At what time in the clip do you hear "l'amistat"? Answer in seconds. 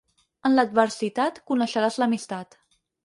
2.05-2.59